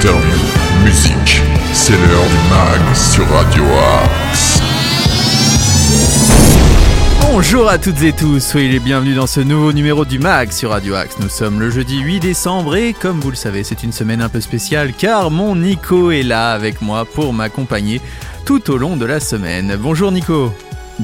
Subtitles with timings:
[0.00, 1.42] interviews, musique.
[1.74, 3.62] C'est l'heure du mag sur Radio
[4.02, 4.58] Axe.
[7.20, 10.70] Bonjour à toutes et tous, soyez les bienvenus dans ce nouveau numéro du MAG sur
[10.70, 11.18] Radio Axe.
[11.20, 14.30] Nous sommes le jeudi 8 décembre et comme vous le savez, c'est une semaine un
[14.30, 18.00] peu spéciale car mon Nico est là avec moi pour m'accompagner
[18.46, 19.76] tout au long de la semaine.
[19.78, 20.50] Bonjour Nico.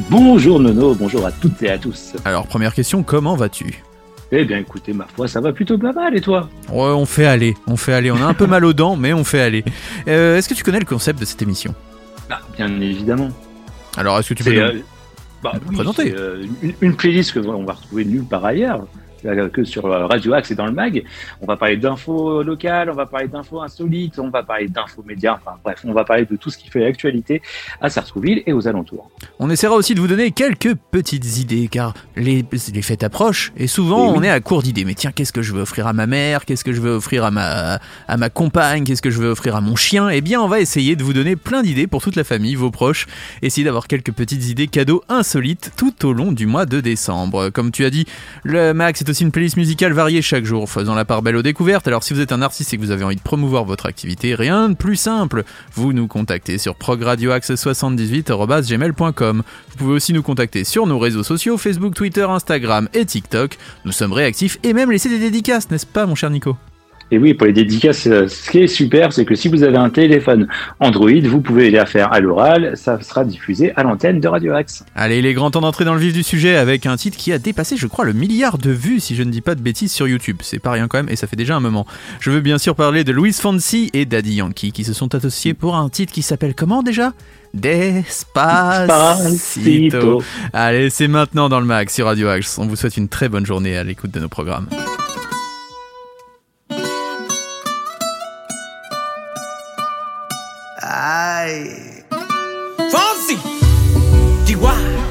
[0.08, 2.14] Bonjour Nono, bonjour à toutes et à tous.
[2.25, 3.82] Alors première question, comment vas-tu?
[4.32, 6.48] Eh bien écoutez, ma foi, ça va plutôt pas mal et toi?
[6.71, 8.11] Ouais, on fait aller, on fait aller.
[8.11, 9.64] On a un peu mal aux dents, mais on fait aller.
[10.08, 11.75] Euh, est-ce que tu connais le concept de cette émission?
[12.29, 13.29] Ah, bien évidemment.
[13.96, 14.53] Alors est-ce que tu peux...
[14.53, 14.81] Nous- euh,
[15.43, 16.12] bah, nous oui, présenter?
[16.17, 18.86] euh, une, une playlist que on va retrouver nulle part ailleurs
[19.52, 21.02] que sur euh, Radio Axe et dans le mag.
[21.40, 25.34] On va parler d'infos locales, on va parler d'infos insolites, on va parler d'infos médias,
[25.34, 27.42] enfin bref, on va parler de tout ce qui fait l'actualité
[27.80, 29.11] à Sartrouville et aux alentours.
[29.39, 33.66] On essaiera aussi de vous donner quelques petites idées car les, les fêtes approchent et
[33.66, 34.14] souvent Eh oui.
[34.19, 34.84] on est à court d'idées.
[34.84, 36.45] Mais tiens, qu'est-ce que je veux offrir à ma mère?
[36.45, 38.84] Qu'est-ce que je veux offrir à ma, à ma compagne?
[38.84, 40.08] Qu'est-ce que je veux offrir à mon chien?
[40.08, 42.70] Eh bien, on va essayer de vous donner plein d'idées pour toute la famille, vos
[42.70, 43.06] proches.
[43.42, 47.51] Essayer d'avoir quelques petites idées cadeaux insolites tout au long du mois de décembre.
[47.51, 48.06] Comme tu as dit,
[48.45, 51.43] le Max est aussi une playlist musicale variée chaque jour, faisant la part belle aux
[51.43, 51.87] découvertes.
[51.87, 54.35] Alors si vous êtes un artiste et que vous avez envie de promouvoir votre activité,
[54.35, 55.45] rien de plus simple.
[55.75, 59.43] Vous nous contactez sur progradioaxe78.gmail.com.
[59.71, 63.59] Vous pouvez aussi nous contacter sur nos réseaux sociaux, Facebook, Twitter, Instagram et TikTok.
[63.85, 66.57] Nous sommes réactifs et même laisser des dédicaces, n'est-ce pas mon cher Nico?
[67.12, 69.77] Et oui, pour les dédicaces, euh, ce qui est super, c'est que si vous avez
[69.77, 70.49] un téléphone
[70.81, 74.85] Android, vous pouvez les faire à l'oral, ça sera diffusé à l'antenne de Radio Axe.
[74.97, 77.33] Allez, il est grand temps d'entrer dans le vif du sujet avec un titre qui
[77.33, 79.93] a dépassé, je crois, le milliard de vues, si je ne dis pas de bêtises,
[79.93, 80.39] sur YouTube.
[80.41, 81.87] C'est pas rien quand même, et ça fait déjà un moment.
[82.19, 85.55] Je veux bien sûr parler de Louis Fonsi et Daddy Yankee, qui se sont associés
[85.55, 87.13] pour un titre qui s'appelle comment déjà?
[87.55, 88.15] Despacito.
[90.53, 92.59] Allez, c'est maintenant dans le mag sur Radio Axe.
[92.59, 94.67] On vous souhaite une très bonne journée à l'écoute de nos programmes.
[101.08, 102.02] Ay.
[102.90, 103.39] Fonsi.
[104.44, 105.05] Chihuahua.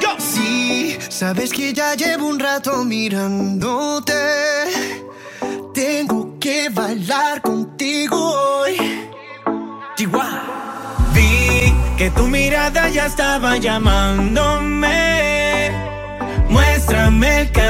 [0.00, 0.12] Go.
[0.18, 4.14] Sí, sabes que ya llevo un rato mirándote.
[5.74, 8.76] Tengo que bailar contigo hoy.
[9.96, 10.42] Chihuahua.
[11.14, 15.11] Vi que tu mirada ya estaba llamándome.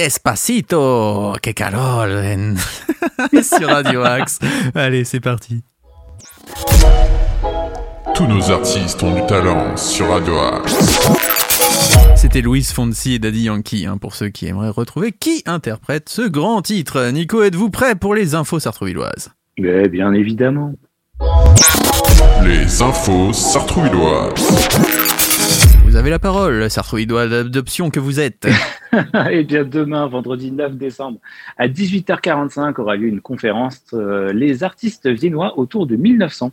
[0.00, 1.34] Despacito.
[1.42, 2.54] Que Carole en-
[3.42, 4.38] Sur Radio Axe.
[4.74, 5.62] Allez, c'est parti.
[8.14, 11.10] Tous nos artistes ont du talent sur Radio Axe.
[12.16, 16.22] C'était Louis Fonsi et Daddy Yankee, hein, pour ceux qui aimeraient retrouver qui interprète ce
[16.22, 17.10] grand titre.
[17.12, 19.28] Nico, êtes-vous prêt pour les infos sartrouvilloises?
[19.58, 20.72] Mais bien évidemment.
[22.42, 24.99] Les infos sartrouvilloises.
[25.90, 28.46] Vous avez la parole, sartrouvillois d'adoption que vous êtes.
[29.32, 31.18] Et bien demain, vendredi 9 décembre,
[31.58, 36.52] à 18h45, aura lieu une conférence euh, Les artistes viennois autour de 1900.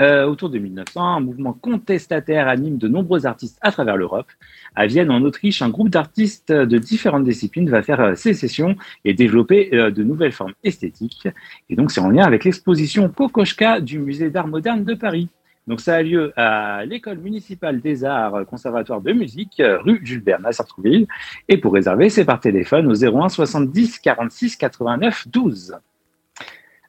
[0.00, 4.26] Euh, autour de 1900, un mouvement contestataire anime de nombreux artistes à travers l'Europe.
[4.74, 8.74] À Vienne, en Autriche, un groupe d'artistes de différentes disciplines va faire euh, sécession
[9.04, 11.28] et développer euh, de nouvelles formes esthétiques.
[11.70, 15.28] Et donc, c'est en lien avec l'exposition Kokoschka du Musée d'art moderne de Paris.
[15.66, 20.44] Donc, ça a lieu à l'école municipale des arts, conservatoire de musique, rue Jules Verne
[20.46, 21.06] à Sartrouville.
[21.48, 25.76] Et pour réserver, c'est par téléphone au 01 70 46 89 12.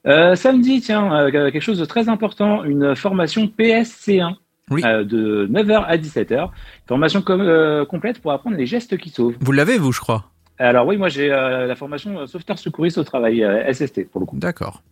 [0.06, 4.34] Euh, samedi, tiens, euh, quelque chose de très important, une formation PSC1
[4.70, 4.82] Oui.
[4.84, 6.50] euh, de 9h à 17h.
[6.86, 9.34] Formation com- euh, complète pour apprendre les gestes qui sauvent.
[9.40, 10.26] Vous l'avez, vous, je crois
[10.58, 14.36] Alors oui, moi j'ai la formation sauveteur secouriste au travail, SST pour le coup.
[14.38, 14.82] D'accord.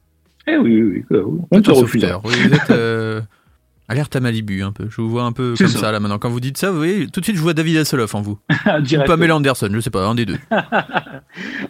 [0.47, 1.19] Eh oui, oui, oui,
[1.53, 2.03] on te refuse.
[2.03, 2.21] sauveteur.
[2.25, 3.21] Oui, vous êtes euh,
[3.89, 4.89] alerte à Malibu un peu.
[4.89, 5.79] Je vous vois un peu comme ça.
[5.79, 5.93] ça.
[5.93, 6.19] là maintenant.
[6.19, 8.39] Quand vous dites ça, vous voyez, tout de suite je vois David Hasselhoff en vous.
[8.79, 9.09] Ou Direct.
[9.09, 10.39] Pamela Anderson, je sais pas, un des deux.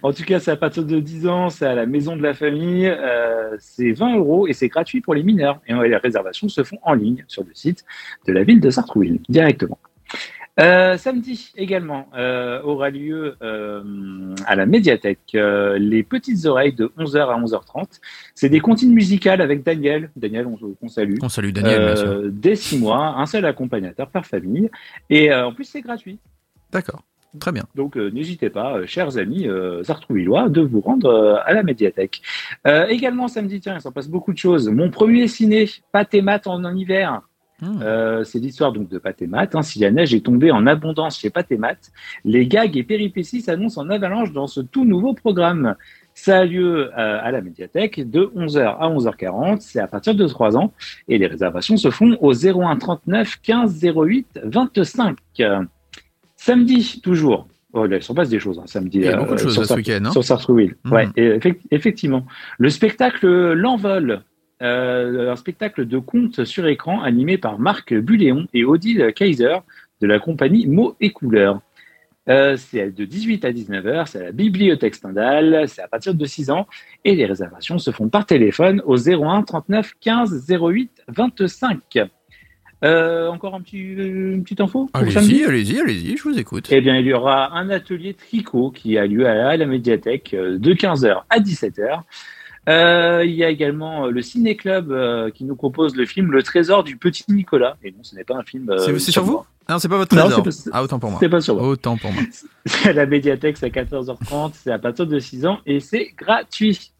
[0.02, 2.34] En tout cas, c'est à partir de 10 ans, c'est à la maison de la
[2.34, 5.60] famille, euh, c'est 20 euros et c'est gratuit pour les mineurs.
[5.66, 7.84] Et les réservations se font en ligne sur le site
[8.26, 9.78] de la ville de Sartrouville, directement.
[10.60, 16.92] Euh, samedi également euh, aura lieu euh, à la médiathèque euh, les petites oreilles de
[16.96, 18.00] 11h à 11h30.
[18.36, 20.10] C'est des comptines musicales avec Daniel.
[20.14, 21.16] Daniel, on, on salue.
[21.22, 21.80] On salue Daniel.
[21.80, 24.70] Euh, dès 6 mois, un seul accompagnateur par famille.
[25.10, 26.18] Et euh, en plus, c'est gratuit.
[26.70, 27.02] D'accord.
[27.40, 27.64] Très bien.
[27.74, 32.22] Donc euh, n'hésitez pas, euh, chers amis euh, sartrouvillois, de vous rendre à la médiathèque.
[32.66, 34.68] Euh, également samedi, tiens, il s'en passe beaucoup de choses.
[34.68, 37.22] Mon premier ciné, pâte et mat en, en hiver.
[37.60, 37.80] Hmm.
[37.82, 39.54] Euh, c'est l'histoire donc de pâte et mat.
[39.54, 39.62] Hein.
[39.62, 41.92] Si la neige est tombée en abondance chez pâte et mat,
[42.24, 45.76] les gags et péripéties s'annoncent en avalanche dans ce tout nouveau programme.
[46.14, 49.60] Ça a lieu euh, à la médiathèque de 11h à 11h40.
[49.60, 50.72] C'est à partir de 3 ans.
[51.08, 55.16] Et les réservations se font au 01 39 15 08 25.
[56.36, 57.48] Samedi, toujours.
[57.72, 58.98] Oh, là, il s'en passe des choses, hein, samedi.
[58.98, 60.12] Il y a beaucoup de choses sur ce week-end, hein.
[60.12, 60.76] Sur Sartrouville.
[60.84, 60.92] Mhm.
[60.92, 61.40] Ouais, et
[61.72, 62.24] effectivement.
[62.58, 64.22] Le spectacle L'Envol,
[64.62, 69.56] euh, un spectacle de contes sur écran animé par Marc Buléon et Odile Kaiser
[70.00, 71.60] de la compagnie Mots et Couleurs.
[72.28, 76.24] Euh, c'est de 18 à 19h, c'est à la bibliothèque Stendhal, c'est à partir de
[76.24, 76.66] 6 ans
[77.04, 81.98] et les réservations se font par téléphone au 01 39 15 08 25.
[82.84, 86.68] Euh, encore un petit, une petite info Allez-y, allez-y, allez-y, je vous écoute.
[86.70, 90.58] eh bien, il y aura un atelier tricot qui a lieu à la médiathèque euh,
[90.58, 92.02] de 15h à 17h.
[92.68, 96.32] Euh, il y a également euh, le Ciné Club euh, qui nous propose le film
[96.32, 97.76] Le Trésor du Petit Nicolas.
[97.84, 98.70] Et non, ce n'est pas un film.
[98.70, 99.42] euh, C'est sur vous?
[99.68, 100.42] Non, c'est pas votre trésor.
[100.42, 101.18] pas- Ah, autant pour moi.
[101.20, 101.66] C'est pas sur moi.
[101.68, 102.22] Autant pour moi.
[102.66, 106.08] C'est à la médiathèque, c'est à 14h30, c'est à partir de 6 ans et c'est
[106.18, 106.92] gratuit.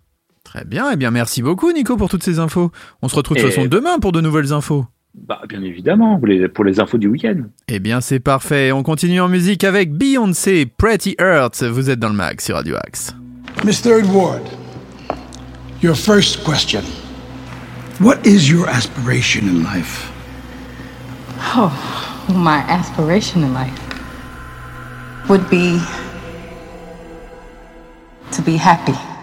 [0.44, 2.70] Très bien, eh bien merci beaucoup Nico pour toutes ces infos.
[3.02, 4.84] On se retrouve de toute Et- façon demain pour de nouvelles infos.
[5.14, 7.42] Bah, bien évidemment, pour les, pour les infos du week-end.
[7.68, 11.62] Eh bien c'est parfait, on continue en musique avec Beyoncé, Pretty Earth.
[11.62, 13.14] Vous êtes dans le mag sur Radio Axe.
[13.64, 14.42] Miss Third Ward,
[15.84, 16.82] your first question.
[17.98, 20.10] What is your aspiration in life?
[21.56, 21.70] Oh,
[22.34, 23.78] my aspiration in life
[25.28, 25.78] would be
[28.32, 29.13] to be happy.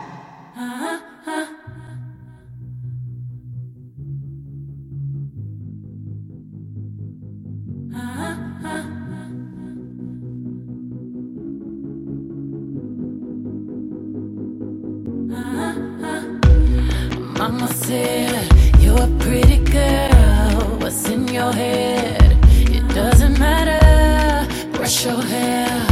[25.05, 25.85] Your hair,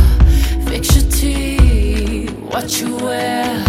[0.67, 2.31] fix your teeth.
[2.51, 3.68] What you wear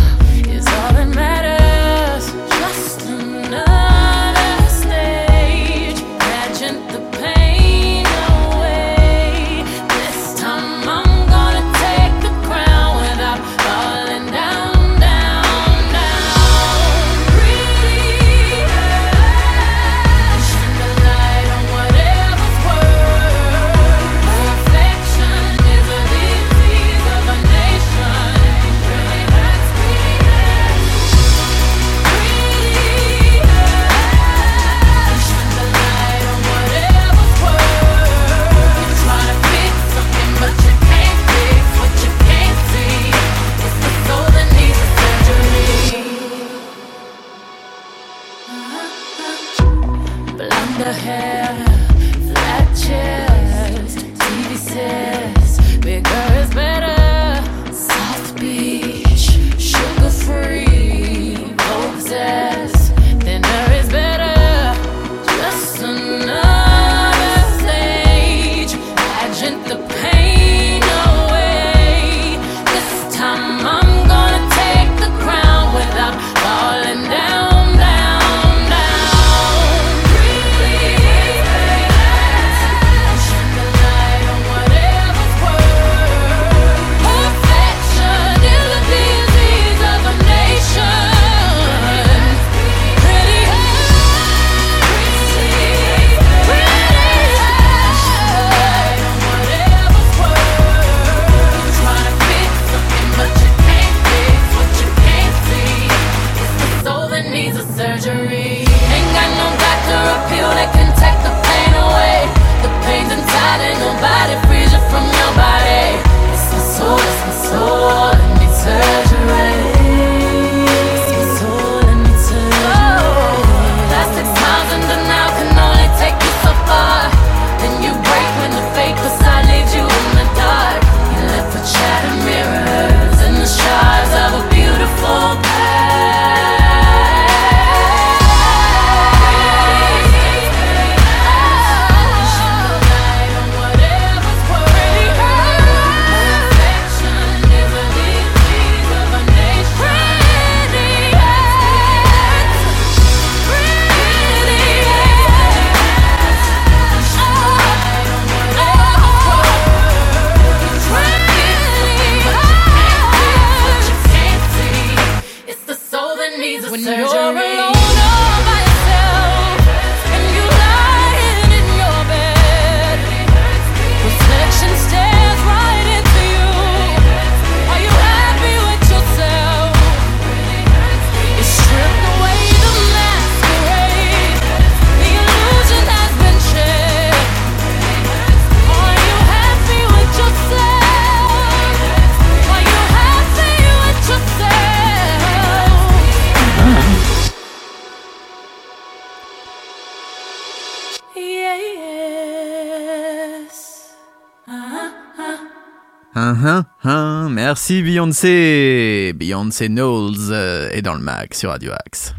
[206.30, 209.12] Hein, hein, hein, merci Beyoncé.
[209.16, 212.14] Beyoncé Knowles euh, est dans le mag sur Radio Axe.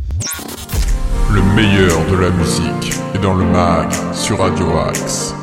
[1.34, 5.34] Le meilleur de la musique est dans le mag sur Radio Axe.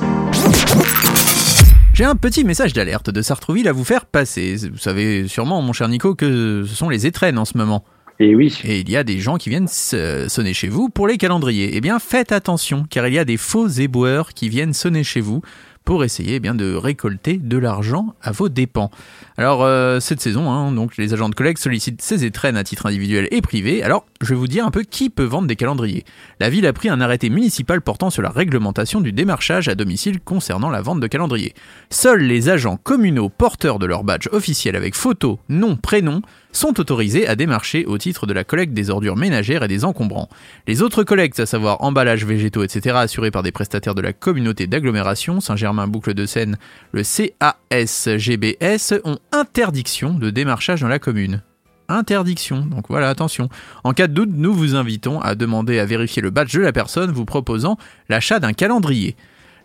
[1.94, 4.56] J'ai un petit message d'alerte de Sartrouville à vous faire passer.
[4.70, 7.84] Vous savez sûrement, mon cher Nico, que ce sont les étrennes en ce moment.
[8.20, 8.60] Et oui.
[8.64, 11.70] Et il y a des gens qui viennent sonner chez vous pour les calendriers.
[11.72, 15.22] Eh bien, faites attention, car il y a des faux éboueurs qui viennent sonner chez
[15.22, 15.40] vous
[15.88, 18.90] pour essayer eh bien de récolter de l'argent à vos dépens.
[19.38, 22.85] Alors euh, cette saison, hein, donc les agents de collecte sollicitent ces étrennes à titre
[22.85, 23.83] individuel et privé.
[23.83, 26.04] Alors je vais vous dire un peu qui peut vendre des calendriers.
[26.40, 30.21] La ville a pris un arrêté municipal portant sur la réglementation du démarchage à domicile
[30.21, 31.54] concernant la vente de calendriers.
[31.88, 36.21] Seuls les agents communaux porteurs de leur badge officiel avec photo, nom, prénom
[36.52, 40.28] sont autorisés à démarcher au titre de la collecte des ordures ménagères et des encombrants.
[40.67, 44.67] Les autres collectes, à savoir emballages végétaux, etc., assurés par des prestataires de la communauté
[44.67, 46.59] d'agglomération Saint-Germain-Boucle de Seine,
[46.93, 51.43] le CASGBS, ont interdiction de démarchage dans la commune.
[51.90, 53.49] Interdiction, donc voilà, attention.
[53.83, 56.73] En cas de doute, nous vous invitons à demander à vérifier le badge de la
[56.73, 57.78] personne vous proposant
[58.11, 59.17] l'achat d'un calendrier.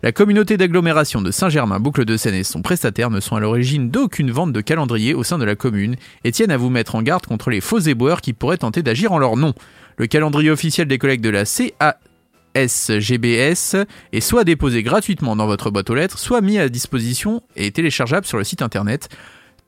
[0.04, 3.88] La communauté d'agglomération de Saint-Germain, Boucle de Seine et son prestataire ne sont à l'origine
[3.88, 7.00] d'aucune vente de calendrier au sein de la commune et tiennent à vous mettre en
[7.00, 9.54] garde contre les faux éboueurs qui pourraient tenter d'agir en leur nom.
[9.96, 11.44] Le calendrier officiel des collègues de la
[12.54, 17.70] CASGBS est soit déposé gratuitement dans votre boîte aux lettres, soit mis à disposition et
[17.70, 19.08] téléchargeable sur le site internet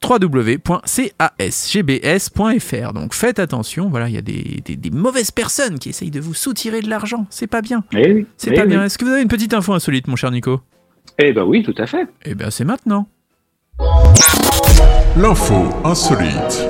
[0.09, 2.93] www.casgbs.fr.
[2.93, 6.21] Donc faites attention, voilà, il y a des, des- des mauvaises personnes qui essayent de
[6.21, 7.27] vous soutirer de l'argent.
[7.31, 7.85] C'est pas bien.
[7.93, 8.27] Eh oui.
[8.37, 8.69] C'est eh pas oui.
[8.69, 8.85] bien.
[8.85, 10.61] Est-ce que vous avez une petite info insolite, mon cher Nico?
[11.19, 12.07] Eh ben oui, tout à fait.
[12.25, 13.09] Eh bien, c'est maintenant.
[15.17, 16.67] L'info insolite.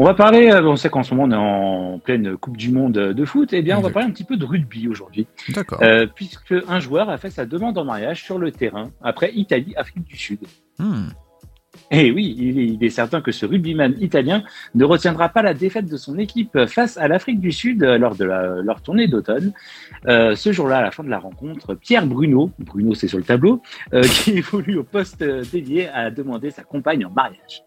[0.00, 2.70] On va parler, euh, on sait qu'en ce moment on est en pleine Coupe du
[2.70, 5.78] Monde de foot, eh bien on va parler un petit peu de rugby aujourd'hui, D'accord.
[5.82, 9.74] euh, puisque un joueur a fait sa demande en mariage sur le terrain après Italie,
[9.76, 10.38] Afrique du Sud.
[10.78, 11.08] Hmm.
[11.90, 14.42] Et oui, il est, certain que ce rugbyman italien
[14.74, 18.16] ne retiendra pas la défaite de son équipe face à l'Afrique du Sud euh, lors
[18.16, 19.52] de la- leur tournée d'automne.
[20.06, 23.24] Euh, ce jour-là, à la fin de la rencontre, Pierre Bruno, Bruno c'est sur le
[23.24, 23.60] tableau,
[23.92, 27.62] euh, qui évolue au poste dédié, a demandé sa compagne en mariage.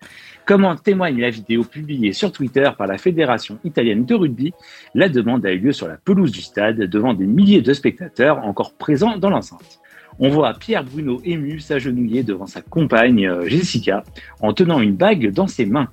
[0.46, 4.54] Comme en témoigne la vidéo publiée sur Twitter par la Fédération italienne de rugby,
[4.94, 8.40] la demande a eu lieu sur la pelouse du stade devant des milliers de spectateurs
[8.40, 9.80] encore présents dans l'enceinte.
[10.20, 14.04] On voit Pierre Bruno ému s'agenouiller devant sa compagne euh, Jessica
[14.42, 15.88] en tenant une bague dans ses mains.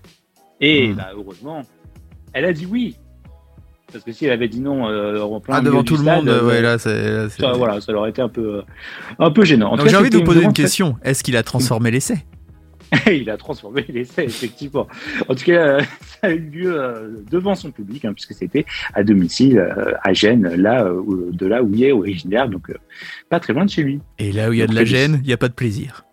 [0.61, 0.97] Et Hmm.
[0.97, 1.63] bah, heureusement,
[2.33, 2.97] elle a dit oui.
[3.93, 6.19] Parce que si elle avait dit non euh, en plein Ah, devant tout le stade,
[6.19, 6.91] monde, euh, ouais, là, ça,
[7.55, 8.63] voilà, ça aurait été un peu, euh,
[9.19, 9.73] un peu gênant.
[9.73, 10.97] En Donc j'ai envie de vous poser une question.
[11.03, 12.25] Est-ce qu'il a transformé l'essai?
[13.07, 14.87] il a transformé l'essai, effectivement.
[15.29, 19.03] En tout cas, ça a eu lieu euh, devant son public, hein, puisque c'était à
[19.03, 22.73] domicile, euh, à Gênes, là, euh, de là où il est originaire, donc
[23.29, 24.01] pas très loin de chez lui.
[24.19, 26.05] Et là où il y a de la gêne, il n'y a pas de plaisir.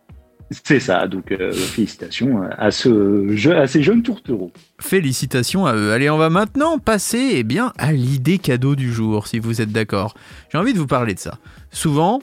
[0.49, 4.51] C'est ça, donc euh, félicitations à, ce jeu, à ces jeunes tourtereaux.
[4.79, 5.91] Félicitations à eux.
[5.91, 9.71] Allez, on va maintenant passer eh bien, à l'idée cadeau du jour, si vous êtes
[9.71, 10.15] d'accord.
[10.49, 11.37] J'ai envie de vous parler de ça.
[11.71, 12.21] Souvent,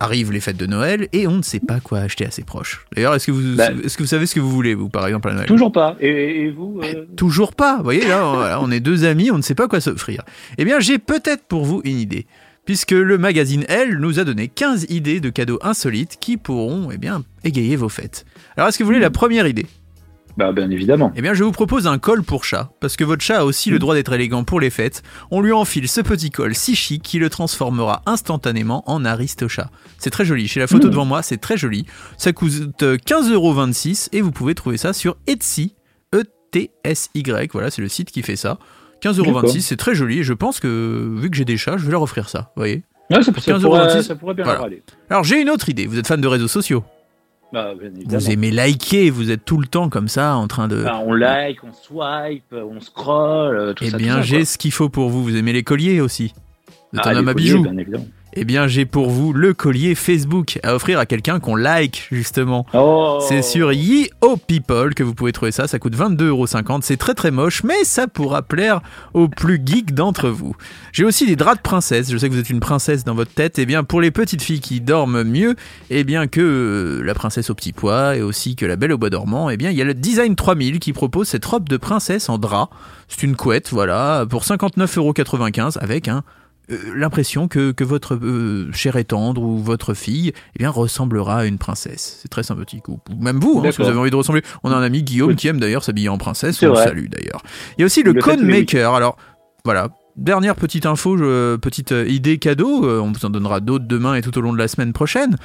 [0.00, 2.86] arrivent les fêtes de Noël et on ne sait pas quoi acheter à ses proches.
[2.94, 3.70] D'ailleurs, est-ce que, vous, Bah.
[3.84, 5.46] est-ce que vous savez ce que vous voulez, vous, par exemple, à Noël?
[5.46, 5.96] Toujours pas.
[6.00, 7.78] Et, et vous euh, Toujours pas.
[7.78, 10.22] Vous voyez, là, on, voilà, on est deux amis, on ne sait pas quoi s'offrir.
[10.58, 12.26] Eh bien, j'ai peut-être pour vous une idée.
[12.64, 16.98] Puisque le magazine Elle nous a donné 15 idées de cadeaux insolites qui pourront, eh
[16.98, 18.26] bien, égayer vos fêtes.
[18.56, 19.64] Alors, est-ce que vous voulez la première idée?
[20.38, 21.10] Bah, bien évidemment.
[21.16, 23.70] Eh bien, je vous propose un col pour chat, parce que votre chat a aussi
[23.70, 25.02] le droit d'être élégant pour les fêtes.
[25.32, 29.68] On lui enfile ce petit col si chic qui le transformera instantanément en Aristochat.
[29.98, 30.46] C'est très joli.
[30.46, 30.90] Chez la photo Mmh.
[30.90, 31.86] devant moi, c'est très joli.
[32.18, 35.74] Ça coûte 15,26€ et vous pouvez trouver ça sur Etsy.
[36.14, 37.50] E-T-S-Y.
[37.52, 38.58] Voilà, c'est le site qui fait ça.
[39.02, 39.50] 15,26€, D'accord.
[39.60, 40.20] c'est très joli.
[40.20, 42.52] Et je pense que, vu que j'ai des chats, je vais leur offrir ça.
[42.56, 44.58] Vous voyez Ouais, ça, ça 15,26, pourrait, ça pourrait bien voilà.
[44.58, 44.82] leur aller.
[45.10, 45.86] Alors, j'ai une autre idée.
[45.86, 46.84] Vous êtes fan de réseaux sociaux.
[47.52, 47.72] Bah.
[48.06, 49.10] Vous aimez liker.
[49.10, 50.82] Vous êtes tout le temps comme ça en train de.
[50.82, 53.96] Bah, on like, on swipe, on scroll, euh, tout Eh ça.
[53.96, 55.22] tout bien, j'ai ce qu'il faut pour vous.
[55.22, 56.34] Vous aimez les colliers aussi
[56.92, 57.62] Vous êtes Ah, un homme à bijoux.
[57.62, 58.06] Bien évidemment.
[58.40, 62.66] Eh bien, j'ai pour vous le collier Facebook à offrir à quelqu'un qu'on like, justement.
[62.72, 63.18] Oh.
[63.20, 65.66] C'est sur Ye-Oh People que vous pouvez trouver ça.
[65.66, 66.82] Ça coûte 22,50€.
[66.82, 68.80] C'est très très moche, mais ça pourra plaire
[69.12, 70.54] aux plus geeks d'entre vous.
[70.92, 72.12] J'ai aussi des draps de princesse.
[72.12, 73.58] Je sais que vous êtes une princesse dans votre tête.
[73.58, 75.56] Eh bien, pour les petites filles qui dorment mieux,
[75.90, 78.98] eh bien que euh, la princesse au petit pois et aussi que la belle au
[78.98, 81.76] bois dormant, eh bien, il y a le Design 3000 qui propose cette robe de
[81.76, 82.70] princesse en drap.
[83.08, 86.22] C'est une couette, voilà, pour 59,95€ avec un
[86.94, 91.44] l'impression que, que votre euh, cher et tendre ou votre fille eh bien, ressemblera à
[91.46, 92.18] une princesse.
[92.22, 92.88] C'est très sympathique.
[92.88, 94.42] Ou, ou même vous, hein, si vous avez envie de ressembler.
[94.62, 95.36] On a un ami, Guillaume, Oui.
[95.36, 96.62] qui aime d'ailleurs s'habiller en princesse.
[96.62, 97.42] On le salue d'ailleurs.
[97.76, 98.94] Il y a aussi le les Maker.
[98.94, 99.16] Alors,
[99.64, 99.88] voilà.
[100.16, 102.84] Dernière petite info, je- petite euh, idée cadeau.
[102.84, 105.36] euh, on vous en donnera d'autres demain et tout au long de la semaine prochaine.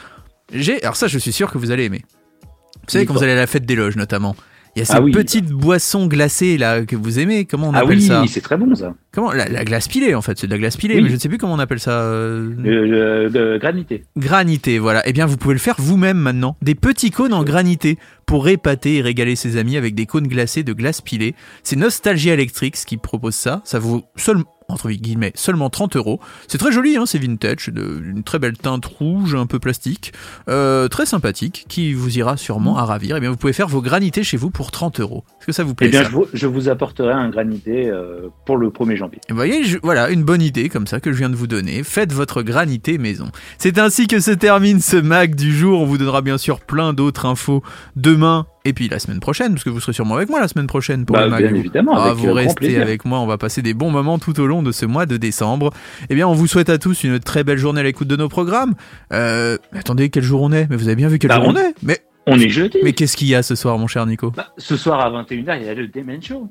[0.52, 2.04] J'ai, alors ça, je suis sûr que vous allez aimer.
[2.44, 4.36] Vous savez, quand vous allez à la fête des loges, notamment,
[4.76, 5.12] il y a Ah oui.
[5.12, 7.46] petites boissons glacées là que vous aimez.
[7.46, 8.94] Comment on Ah appelle oui, ça c'est très bon ça.
[9.12, 11.04] Comment la, la glace pilée en fait, c'est de la glace pilée, Oui.
[11.04, 12.02] mais je ne sais plus comment on appelle ça.
[12.02, 14.04] euh, le- le granité.
[14.18, 15.04] Granité, voilà.
[15.06, 16.58] Eh bien, vous pouvez le faire vous-même maintenant.
[16.62, 20.64] Des petits cônes en granité pour épater et régaler ses amis avec des cônes glacés
[20.64, 21.36] de glace pilée.
[21.64, 23.62] C'est Nostalgie Electrics qui propose ça.
[23.66, 26.20] Ça vaut seulement entre guillemets seulement 30 euros.
[26.48, 30.12] C'est très joli, hein, c'est vintage, de- d'une très belle teinte rouge, un peu plastique,
[30.50, 33.16] euh, très sympathique, qui vous ira sûrement à ravir.
[33.18, 35.24] Eh bien, vous pouvez faire vos granités chez vous pour 30 euros.
[35.40, 38.28] Est-ce que ça vous plaît Eh bien, je vous, je vous apporterai un granité euh,
[38.46, 39.20] pour le 1er janvier.
[39.30, 41.48] Et vous voyez, je- voilà, une bonne idée comme ça que je viens de vous
[41.48, 41.84] donner.
[41.84, 43.30] Faites votre granité maison.
[43.58, 45.82] C'est ainsi que se termine ce Mac du jour.
[45.82, 47.62] On vous donnera bien sûr plein d'autres infos
[47.96, 50.68] demain et puis la semaine prochaine, parce que vous serez sûrement avec moi la semaine
[50.68, 51.42] prochaine pour Bah, le Mac.
[51.44, 54.20] bien évidemment, Ah, avec vous euh, restez avec moi, on va passer des bons moments
[54.20, 55.72] tout au long de ce mois de décembre.
[56.10, 58.30] Eh bien, on vous souhaite à tous une très belle journée à l'écoute de nos
[58.30, 58.74] programmes.
[59.12, 60.68] Euh, attendez, quel jour on est?
[60.70, 61.74] Mais vous avez bien vu quel Bah, jour on on- est?
[61.84, 62.78] Mais, On est jeudi.
[62.84, 64.32] mais qu'est-ce qu'il y a ce soir, mon cher Nico?
[64.32, 66.48] Bah, ce soir à 21h, il y a le Demen Show.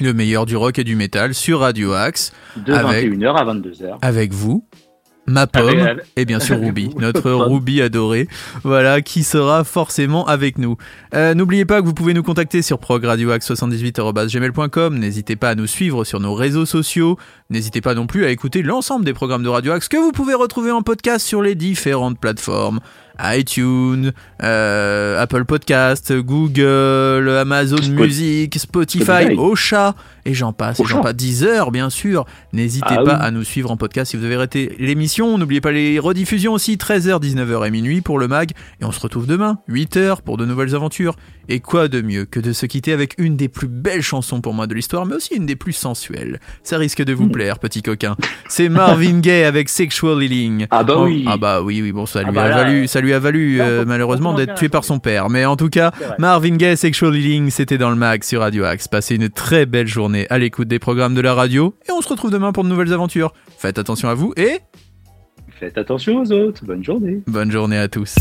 [0.00, 3.98] Le meilleur du rock et du métal sur Radio Axe, De Avec- 21h à 22h.
[4.02, 4.64] avec vous.
[5.28, 7.30] Ma pomme et bien sûr Ruby, notre.
[7.30, 8.28] Ruby adoré,
[8.64, 10.76] voilà, qui sera forcément avec nous.
[11.14, 16.04] Euh, N'oubliez pas que vous pouvez nous contacter sur progradioaxe78.gmail.com, n'hésitez pas à nous suivre
[16.04, 17.18] sur nos réseaux sociaux,
[17.50, 20.34] n'hésitez pas non plus à écouter l'ensemble des programmes de Radio Axe que vous pouvez
[20.34, 22.80] retrouver en podcast sur les différentes plateformes,
[23.20, 29.34] iTunes, euh, Apple Podcast, Google, Amazon Spot- Music, Spotify.
[29.36, 32.24] Ocha, et j'en passe, et j'en passe, Deezer bien sûr.
[32.52, 33.20] N'hésitez Ah pas oui.
[33.20, 35.38] à nous suivre en podcast si vous avez raté l'émission.
[35.38, 38.50] N'oubliez pas les rediffusions aussi, 13h, 19h et minuit pour le mag.
[38.80, 41.14] Et on se retrouve demain, 8h pour de nouvelles aventures.
[41.48, 44.52] Et quoi de mieux que de se quitter avec une des plus belles chansons pour
[44.54, 46.40] moi de l'histoire, mais aussi une des plus sensuelles.
[46.62, 47.32] Ça risque de vous Mm.
[47.32, 48.16] plaire, petit coquin.
[48.48, 50.66] C'est Marvin Gaye avec Sexual Healing.
[50.70, 51.24] Ah bah Oh, oui.
[51.26, 53.60] Ah bah oui, oui, bon, ça lui bah a là, valu, ça lui a valu
[53.60, 55.30] euh, malheureusement d'être tué par son père.
[55.30, 55.90] Mais en tout cas.
[56.18, 58.86] Marvin Gaye, Sexual Healing, c'était dans le mag sur Radio Axe.
[58.88, 62.08] Passez une très belle journée à l'écoute des programmes de la radio et on se
[62.08, 63.32] retrouve demain pour de nouvelles aventures.
[63.58, 64.58] Faites attention à vous et
[65.58, 66.64] Faites attention aux autres.
[66.64, 67.20] Bonne journée.
[67.26, 68.14] bonne journée à tous.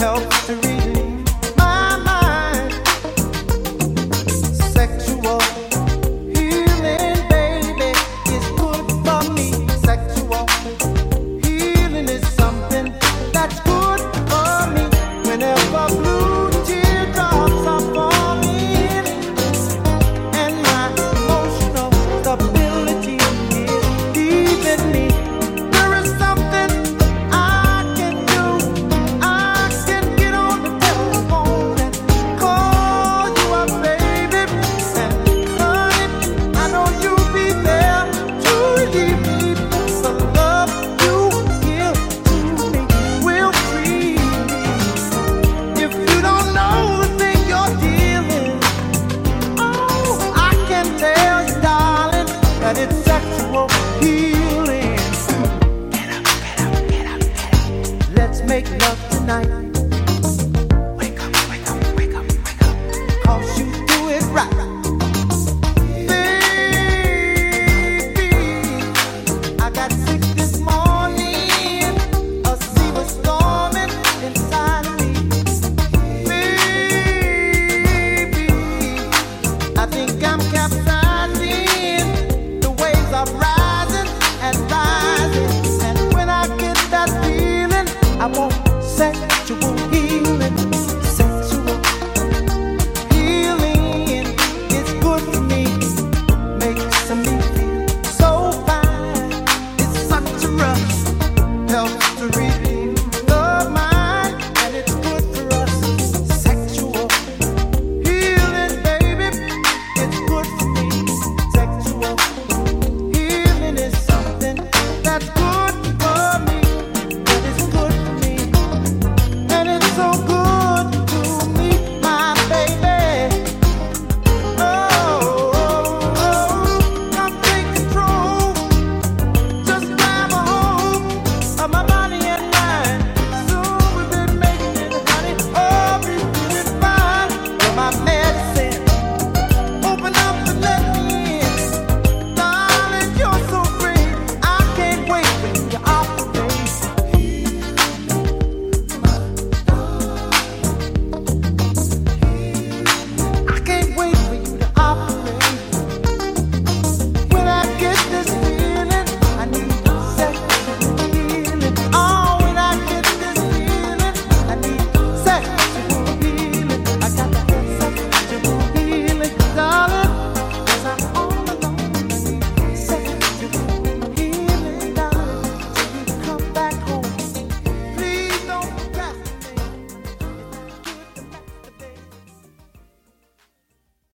[0.00, 0.79] help to reach.